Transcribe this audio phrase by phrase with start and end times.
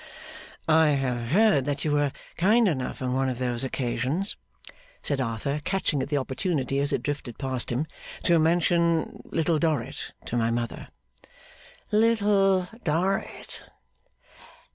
[0.67, 4.35] 'I have heard that you were kind enough on one of those occasions,'
[5.03, 7.85] said Arthur, catching at the opportunity as it drifted past him,
[8.23, 10.87] 'to mention Little Dorrit to my mother.'
[11.91, 12.67] 'Little?
[12.83, 13.61] Dorrit?